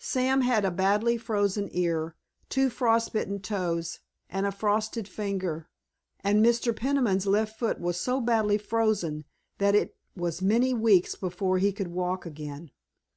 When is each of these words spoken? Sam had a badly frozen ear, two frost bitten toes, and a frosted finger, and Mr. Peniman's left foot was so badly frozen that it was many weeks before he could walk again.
Sam 0.00 0.40
had 0.40 0.64
a 0.64 0.72
badly 0.72 1.16
frozen 1.16 1.68
ear, 1.70 2.16
two 2.48 2.70
frost 2.70 3.12
bitten 3.12 3.38
toes, 3.38 4.00
and 4.28 4.44
a 4.44 4.50
frosted 4.50 5.06
finger, 5.06 5.68
and 6.24 6.44
Mr. 6.44 6.74
Peniman's 6.74 7.24
left 7.24 7.56
foot 7.56 7.78
was 7.78 7.96
so 7.96 8.20
badly 8.20 8.58
frozen 8.58 9.26
that 9.58 9.76
it 9.76 9.96
was 10.16 10.42
many 10.42 10.74
weeks 10.74 11.14
before 11.14 11.58
he 11.58 11.70
could 11.72 11.86
walk 11.92 12.26
again. 12.26 12.72